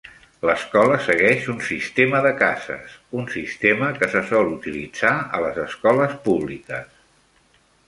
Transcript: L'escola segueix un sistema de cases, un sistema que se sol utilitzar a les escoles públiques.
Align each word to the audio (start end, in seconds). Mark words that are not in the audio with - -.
L'escola 0.49 0.95
segueix 1.07 1.49
un 1.53 1.59
sistema 1.67 2.21
de 2.27 2.31
cases, 2.39 2.95
un 3.21 3.29
sistema 3.35 3.91
que 3.99 4.11
se 4.15 4.25
sol 4.33 4.51
utilitzar 4.55 5.15
a 5.39 5.45
les 5.47 5.63
escoles 5.67 6.19
públiques. 6.27 6.93